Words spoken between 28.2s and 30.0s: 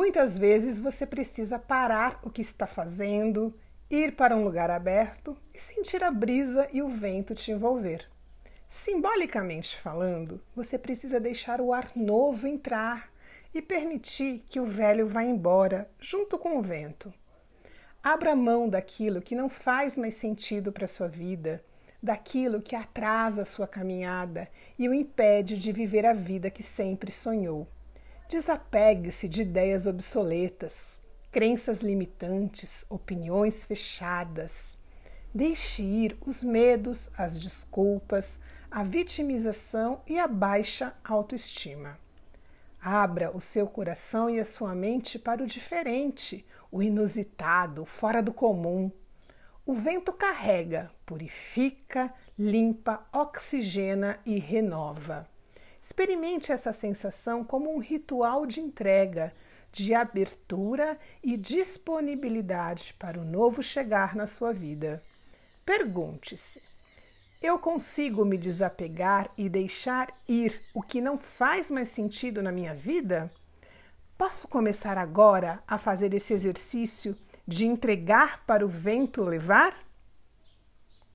Desapegue-se de ideias